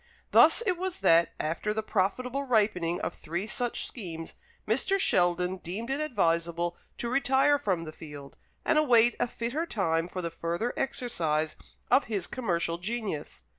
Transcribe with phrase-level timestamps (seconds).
[0.31, 4.33] Thus it was that, after the profitable ripening of three such schemes,
[4.67, 4.97] Mr.
[4.97, 8.35] Sheldon deemed it advisable to retire from the field,
[8.65, 11.55] and await a fitter time for the further exercise
[11.91, 13.43] of his commercial genius.